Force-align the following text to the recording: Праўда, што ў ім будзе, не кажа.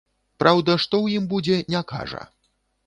Праўда, 0.43 0.71
што 0.85 0.95
ў 1.01 1.07
ім 1.21 1.29
будзе, 1.35 1.61
не 1.77 1.87
кажа. 1.95 2.21